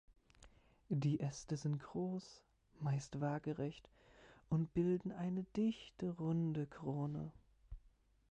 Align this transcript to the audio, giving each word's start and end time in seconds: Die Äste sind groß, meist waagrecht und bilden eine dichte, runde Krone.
Die 0.89 1.19
Äste 1.19 1.57
sind 1.57 1.77
groß, 1.83 2.41
meist 2.79 3.21
waagrecht 3.21 3.87
und 4.49 4.73
bilden 4.73 5.11
eine 5.11 5.43
dichte, 5.55 6.09
runde 6.17 6.65
Krone. 6.65 7.31